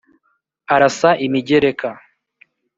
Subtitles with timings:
[0.73, 1.89] Arasa imigereka